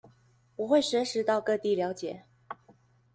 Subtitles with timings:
[0.55, 2.25] 我會隨時到各地了解